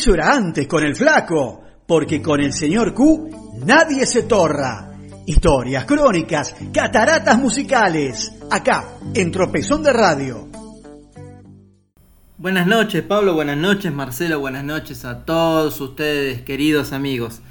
[0.00, 4.94] Eso era antes con el flaco, porque con el señor Q nadie se torra.
[5.26, 10.48] Historias, crónicas, cataratas musicales, acá, en Tropezón de Radio.
[12.38, 17.42] Buenas noches Pablo, buenas noches Marcelo, buenas noches a todos ustedes queridos amigos.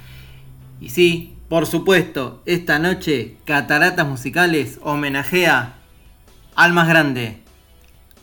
[0.80, 5.74] Y sí, por supuesto, esta noche Cataratas Musicales homenajea
[6.56, 7.44] al más grande,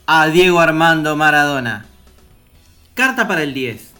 [0.06, 1.86] a Diego Armando Maradona.
[2.94, 3.96] Carta para el 10.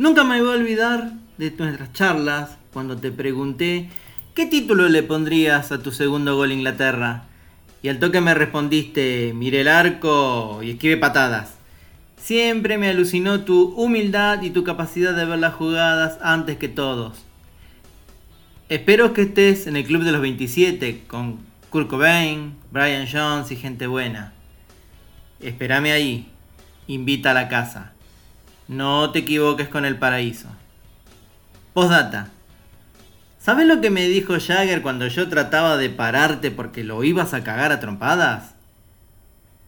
[0.00, 3.90] Nunca me voy a olvidar de nuestras charlas cuando te pregunté
[4.34, 7.24] qué título le pondrías a tu segundo gol Inglaterra.
[7.82, 11.52] Y al toque me respondiste, mire el arco y esquive patadas.
[12.16, 17.22] Siempre me alucinó tu humildad y tu capacidad de ver las jugadas antes que todos.
[18.70, 23.56] Espero que estés en el club de los 27 con Kurt Cobain, Brian Jones y
[23.56, 24.32] gente buena.
[25.40, 26.26] Espérame ahí.
[26.86, 27.92] Invita a la casa.
[28.70, 30.46] No te equivoques con el paraíso.
[31.72, 32.28] Postdata.
[33.40, 37.42] ¿Sabes lo que me dijo Jagger cuando yo trataba de pararte porque lo ibas a
[37.42, 38.54] cagar a trompadas?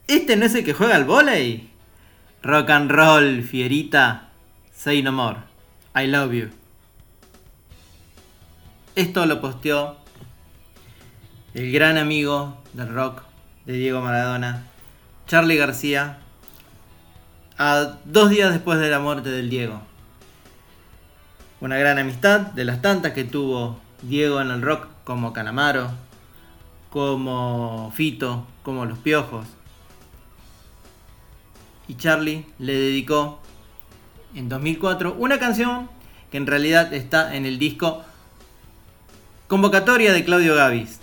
[0.07, 1.69] ¿Este no es el que juega al volei?
[2.43, 4.29] Rock and roll, fierita.
[4.73, 5.39] Say no more.
[5.93, 6.47] I love you.
[8.95, 9.97] Esto lo posteó
[11.53, 13.23] el gran amigo del rock
[13.65, 14.63] de Diego Maradona,
[15.27, 16.19] Charlie García,
[18.05, 19.81] dos días después de la muerte del Diego.
[21.61, 25.91] Una gran amistad de las tantas que tuvo Diego en el rock, como Canamaro,
[26.89, 29.45] como Fito, como Los Piojos
[31.87, 33.41] y Charlie le dedicó
[34.35, 35.89] en 2004 una canción
[36.31, 38.03] que en realidad está en el disco
[39.47, 40.99] Convocatoria de Claudio Gavis,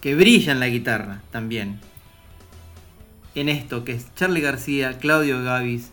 [0.00, 1.80] que brilla en la guitarra también.
[3.38, 5.92] En esto que es Charlie García, Claudio Gavis,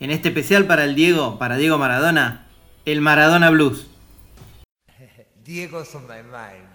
[0.00, 2.46] en este especial para el Diego, para Diego Maradona,
[2.86, 3.86] el Maradona Blues.
[5.44, 6.70] Diego's on my mind.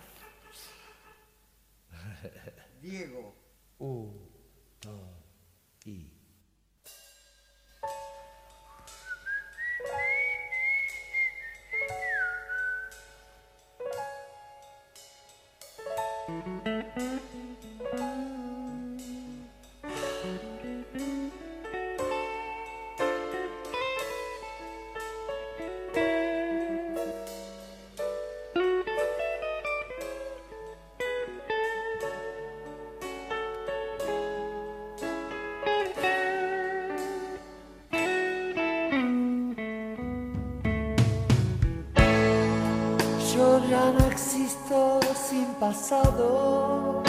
[2.83, 3.33] Diego.
[3.79, 4.11] Uh,
[4.83, 4.93] dos,
[5.85, 6.11] y.
[43.71, 47.01] ya no existo sin pasado.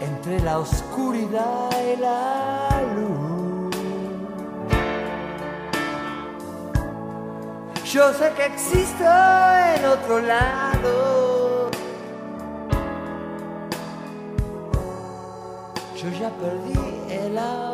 [0.00, 3.76] Entre la oscuridad y la luz.
[7.92, 9.04] Yo sé que existo
[9.74, 11.70] en otro lado.
[15.96, 16.78] Yo ya perdí
[17.10, 17.69] el autobús.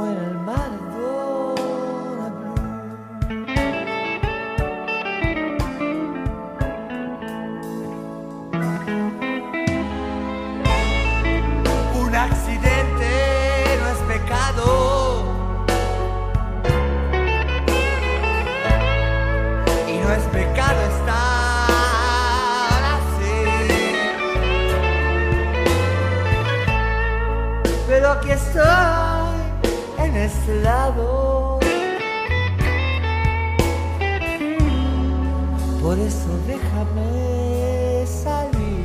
[0.00, 1.19] Como en el mar
[35.82, 38.84] Por eso déjame salir.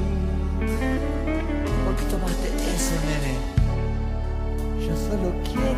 [1.84, 3.36] ¿Por qué tomaste eso, nene?
[4.80, 5.75] Yo solo quiero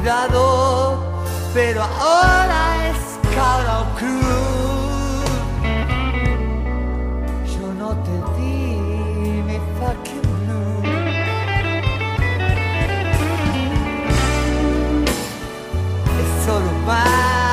[0.00, 0.98] cuidado,
[1.52, 2.98] pero ahora es
[3.34, 5.30] cada cruz.
[7.54, 10.82] Yo no te di mi fucking blue.
[16.20, 17.49] Es solo Maradona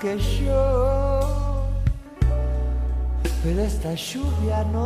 [0.00, 1.64] que yo,
[3.42, 4.85] pero esta lluvia no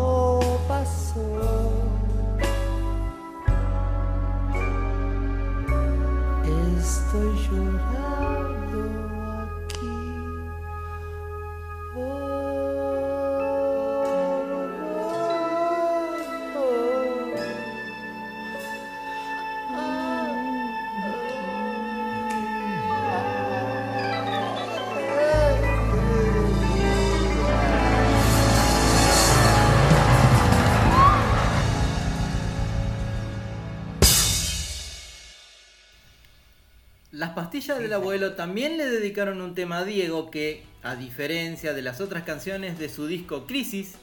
[37.69, 42.23] del abuelo también le dedicaron un tema a Diego que, a diferencia de las otras
[42.23, 43.97] canciones de su disco Crisis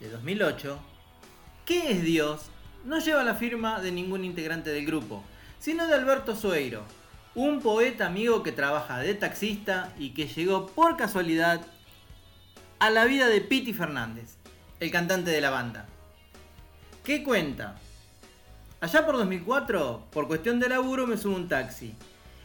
[0.00, 0.78] de 2008,
[1.64, 2.42] ¿Qué es Dios?
[2.84, 5.24] no lleva la firma de ningún integrante del grupo,
[5.58, 6.82] sino de Alberto Sueiro,
[7.34, 11.62] un poeta amigo que trabaja de taxista y que llegó por casualidad
[12.80, 14.36] a la vida de Piti Fernández,
[14.78, 15.86] el cantante de la banda.
[17.02, 17.78] ¿Qué cuenta?
[18.80, 21.94] Allá por 2004, por cuestión de laburo me subo un taxi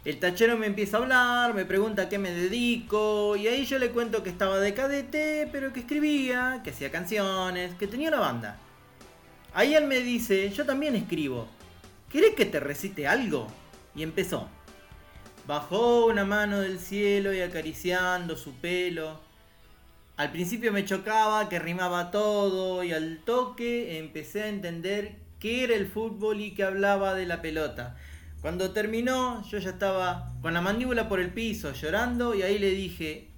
[0.06, 3.80] el tachero me empieza a hablar, me pregunta a qué me dedico, y ahí yo
[3.80, 8.20] le cuento que estaba de cadete, pero que escribía, que hacía canciones, que tenía una
[8.20, 8.60] banda.
[9.56, 11.48] Ahí él me dice, yo también escribo,
[12.08, 13.48] ¿querés que te recite algo?
[13.96, 14.48] Y empezó.
[15.48, 19.20] Bajó una mano del cielo y acariciando su pelo.
[20.18, 25.76] Al principio me chocaba que rimaba todo y al toque empecé a entender qué era
[25.76, 27.96] el fútbol y que hablaba de la pelota.
[28.46, 32.70] Cuando terminó, yo ya estaba con la mandíbula por el piso, llorando, y ahí le
[32.70, 33.32] dije,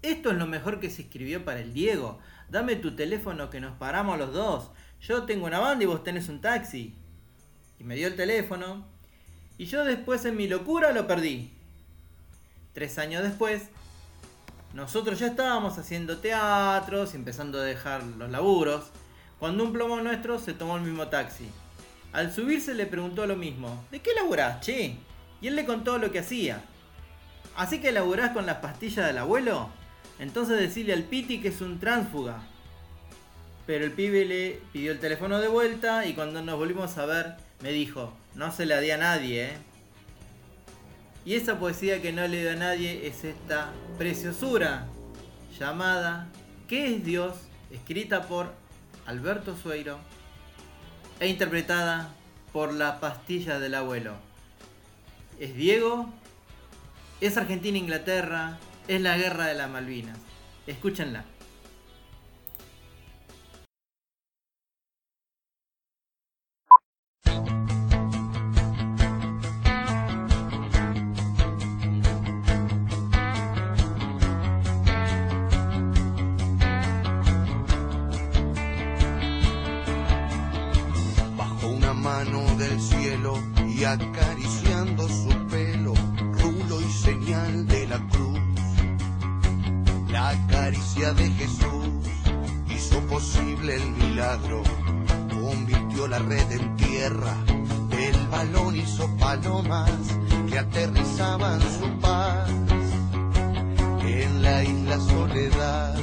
[0.00, 2.18] esto es lo mejor que se escribió para el Diego.
[2.48, 4.70] Dame tu teléfono que nos paramos los dos.
[5.02, 6.94] Yo tengo una banda y vos tenés un taxi.
[7.78, 8.86] Y me dio el teléfono.
[9.58, 11.52] Y yo después en mi locura lo perdí.
[12.72, 13.64] Tres años después,
[14.72, 18.86] nosotros ya estábamos haciendo teatros y empezando a dejar los laburos,
[19.38, 21.50] cuando un plomo nuestro se tomó el mismo taxi.
[22.12, 24.96] Al subirse le preguntó lo mismo, ¿de qué laburás, che?
[25.40, 26.62] Y él le contó lo que hacía.
[27.56, 29.68] ¿Así que laburás con las pastillas del abuelo?
[30.18, 32.42] Entonces decirle al Piti que es un tránsfuga.
[33.66, 37.36] Pero el pibe le pidió el teléfono de vuelta y cuando nos volvimos a ver
[37.60, 39.58] me dijo, no se le di a nadie, ¿eh?
[41.24, 44.86] Y esa poesía que no le dio a nadie es esta preciosura
[45.58, 46.28] llamada
[46.68, 47.34] ¿Qué es Dios?
[47.70, 48.52] escrita por
[49.06, 49.98] Alberto Sueiro
[51.20, 52.10] e interpretada
[52.52, 54.14] por la pastilla del abuelo.
[55.38, 56.08] Es Diego,
[57.20, 58.58] es Argentina-Inglaterra,
[58.88, 60.18] es la guerra de las Malvinas.
[60.66, 61.24] Escúchenla.
[83.84, 85.94] Acariciando su pelo,
[86.32, 88.40] rulo y señal de la cruz.
[90.10, 91.88] La caricia de Jesús
[92.68, 94.62] hizo posible el milagro,
[95.28, 97.36] convirtió la red en tierra,
[97.92, 99.90] el balón hizo palomas
[100.48, 102.50] que aterrizaban su paz.
[104.04, 105.96] En la isla soledad,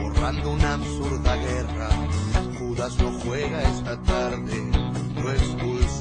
[0.00, 1.90] borrando una absurda guerra,
[2.58, 4.70] Judas no juega esta tarde,
[5.22, 5.30] lo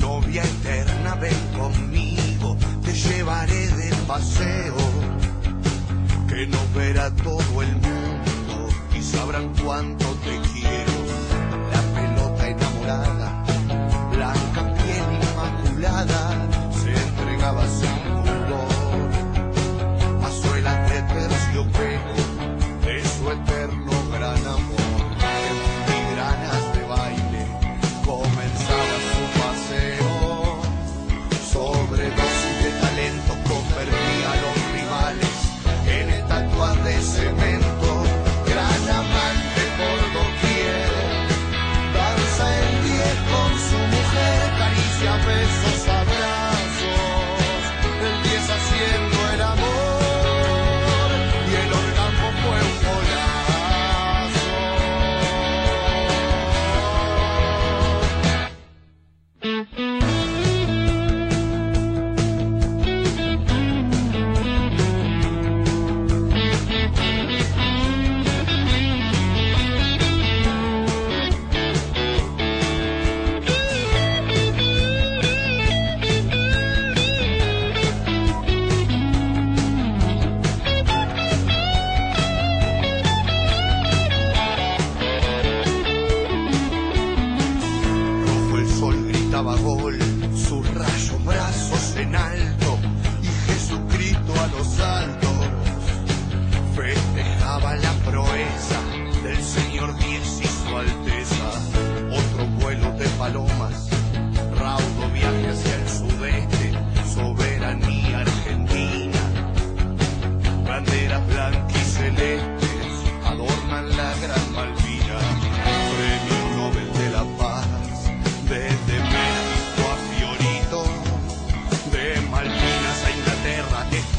[0.00, 4.76] novia eterna, ven conmigo, te llevaré de paseo,
[6.28, 10.92] que no verá todo el mundo y sabrán cuánto te quiero.
[11.72, 13.44] La pelota enamorada,
[14.10, 16.27] blanca piel inmaculada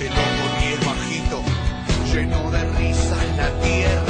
[0.09, 1.43] el hongo y el bajito,
[2.13, 4.08] lleno de risas la tierra.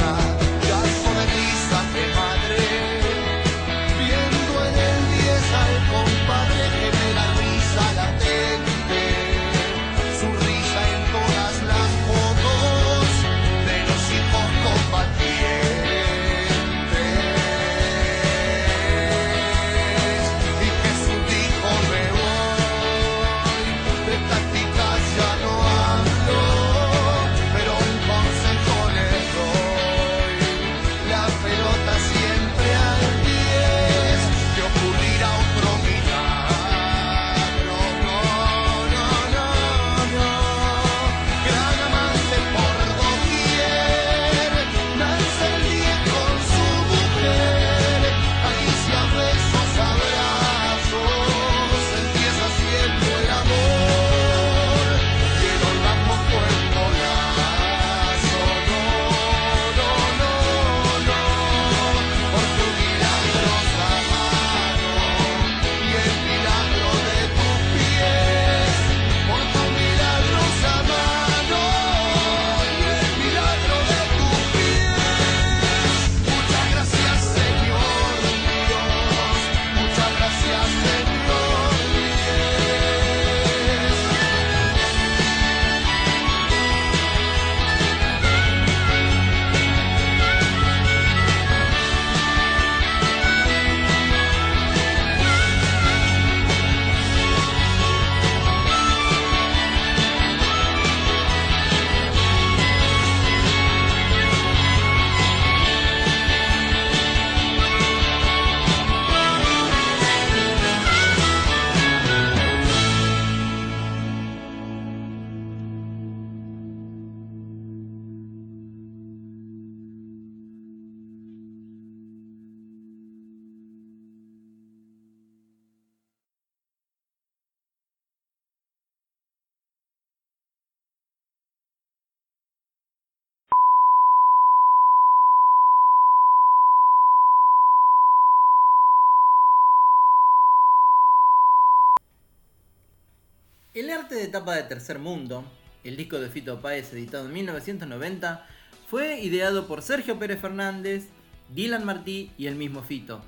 [144.15, 145.43] de etapa de Tercer Mundo,
[145.83, 148.45] el disco de Fito Páez editado en 1990,
[148.89, 151.07] fue ideado por Sergio Pérez Fernández,
[151.49, 153.21] Dylan Martí y el mismo Fito.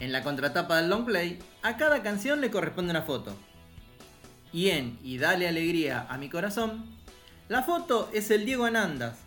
[0.00, 3.36] En la contratapa del long play, a cada canción le corresponde una foto.
[4.52, 6.84] Y en Y dale alegría a mi corazón,
[7.48, 9.18] la foto es el Diego Anandas,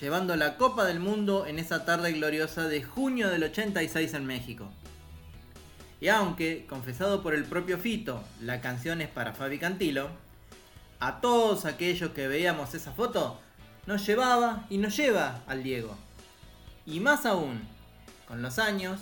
[0.00, 4.70] llevando la Copa del Mundo en esa tarde gloriosa de junio del 86 en México.
[6.04, 10.10] Y aunque, confesado por el propio Fito, la canción es para Fabi Cantilo,
[11.00, 13.40] a todos aquellos que veíamos esa foto,
[13.86, 15.96] nos llevaba y nos lleva al Diego.
[16.84, 17.62] Y más aún,
[18.28, 19.00] con los años,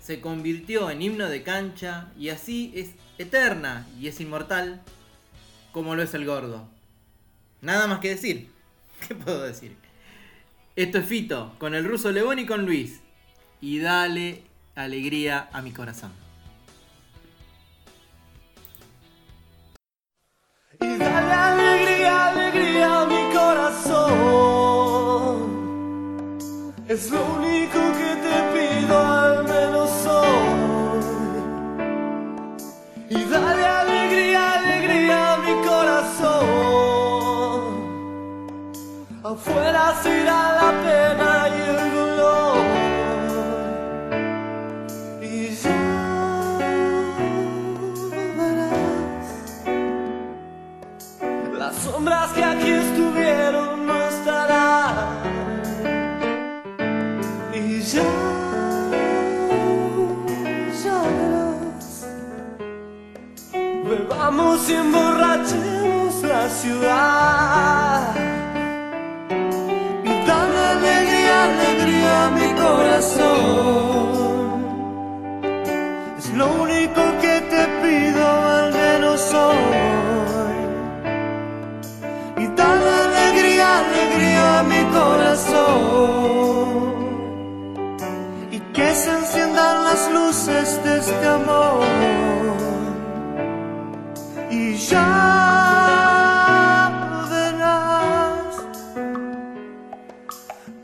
[0.00, 4.82] se convirtió en himno de cancha y así es eterna y es inmortal
[5.72, 6.68] como lo es el gordo.
[7.60, 8.52] Nada más que decir.
[9.08, 9.74] ¿Qué puedo decir?
[10.76, 13.00] Esto es Fito, con el ruso León y con Luis.
[13.60, 14.44] Y dale
[14.76, 16.25] alegría a mi corazón.
[20.80, 24.16] Y dale alegría, alegría a mi corazón.
[26.88, 31.04] Es lo único que te pido, al menos hoy.
[33.10, 36.46] Y dale alegría, alegría a mi corazón.
[39.24, 40.95] Afuera se irá la pena
[63.88, 68.14] Bebamos y emborrachemos la ciudad.
[70.26, 74.16] Dame alegría, alegría a mi corazón.
[76.18, 79.56] Es lo único que te pido, al menos hoy.
[82.38, 85.86] Y dale alegría, alegría a mi corazón.
[88.50, 92.15] Y que se enciendan las luces de este amor.
[94.88, 95.08] Ya
[97.30, 98.54] verás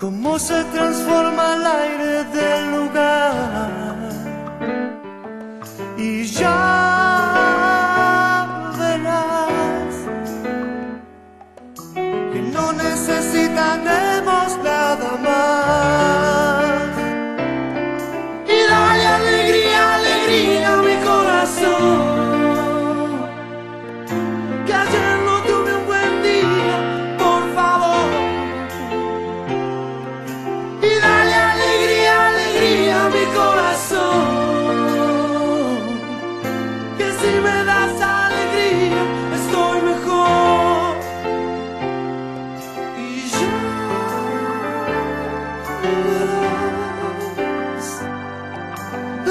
[0.01, 3.71] cómo se transforma el aire del lugar.
[5.97, 6.52] Y ya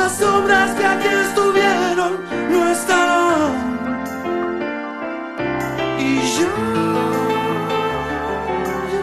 [0.01, 2.13] las sombras que aquí estuvieron
[2.51, 3.53] no estarán.
[5.99, 6.53] Y ya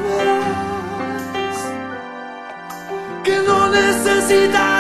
[0.05, 1.57] verás
[3.25, 4.78] que no necesitaremos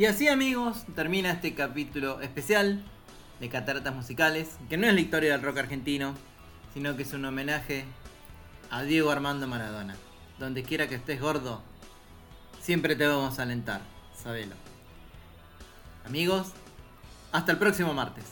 [0.00, 2.82] Y así amigos, termina este capítulo especial
[3.38, 6.14] de Cataratas Musicales, que no es la historia del rock argentino,
[6.72, 7.84] sino que es un homenaje
[8.70, 9.94] a Diego Armando Maradona.
[10.38, 11.60] Donde quiera que estés gordo,
[12.62, 13.82] siempre te vamos a alentar,
[14.14, 14.54] sabelo.
[16.06, 16.52] Amigos,
[17.30, 18.24] hasta el próximo martes.